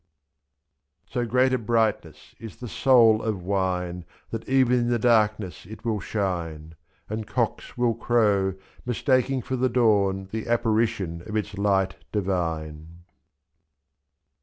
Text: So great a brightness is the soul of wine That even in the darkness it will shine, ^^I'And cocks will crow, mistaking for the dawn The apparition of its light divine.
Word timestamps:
So 1.11 1.27
great 1.27 1.53
a 1.53 1.59
brightness 1.59 2.33
is 2.39 2.55
the 2.55 2.67
soul 2.67 3.21
of 3.21 3.43
wine 3.43 4.03
That 4.31 4.49
even 4.49 4.79
in 4.79 4.89
the 4.89 4.97
darkness 4.97 5.67
it 5.67 5.85
will 5.85 5.99
shine, 5.99 6.73
^^I'And 7.07 7.27
cocks 7.27 7.77
will 7.77 7.93
crow, 7.93 8.55
mistaking 8.83 9.43
for 9.43 9.57
the 9.57 9.69
dawn 9.69 10.27
The 10.31 10.47
apparition 10.47 11.21
of 11.27 11.35
its 11.35 11.55
light 11.55 11.97
divine. 12.11 13.03